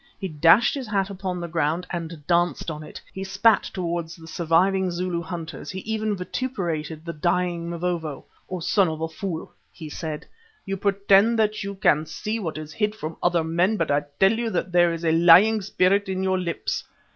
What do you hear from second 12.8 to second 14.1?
from other men, but I